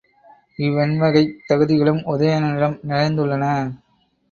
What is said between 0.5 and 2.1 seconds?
இவ்வெண்வகைத் தகுதிகளும்